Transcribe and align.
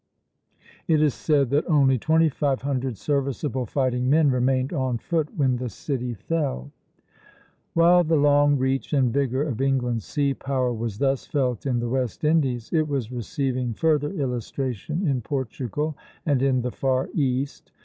It 0.87 0.99
is 0.99 1.13
said 1.13 1.51
that 1.51 1.69
only 1.69 1.99
twenty 1.99 2.27
five 2.27 2.63
hundred 2.63 2.97
serviceable 2.97 3.67
fighting 3.67 4.09
men 4.09 4.31
remained 4.31 4.73
on 4.73 4.97
foot 4.97 5.29
when 5.37 5.57
the 5.57 5.69
city 5.69 6.15
fell. 6.15 6.71
While 7.75 8.03
the 8.03 8.15
long 8.15 8.57
reach 8.57 8.93
and 8.93 9.13
vigor 9.13 9.43
of 9.43 9.61
England's 9.61 10.05
sea 10.05 10.33
power 10.33 10.73
was 10.73 10.97
thus 10.97 11.27
felt 11.27 11.67
in 11.67 11.79
the 11.81 11.87
West 11.87 12.23
Indies, 12.23 12.71
it 12.73 12.87
was 12.87 13.11
receiving 13.11 13.75
further 13.75 14.09
illustration 14.11 15.07
in 15.07 15.21
Portugal 15.21 15.95
and 16.25 16.41
in 16.41 16.63
the 16.63 16.71
far 16.71 17.07
East. 17.13 17.71